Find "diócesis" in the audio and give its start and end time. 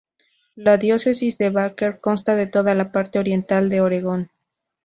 0.77-1.37